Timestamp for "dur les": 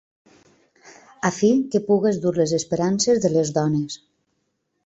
2.25-2.57